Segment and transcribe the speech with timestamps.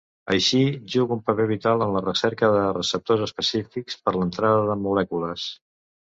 [0.35, 0.59] Així,
[0.93, 5.47] juga un paper vital en la recerca de receptors específics per l'entrada de molècules.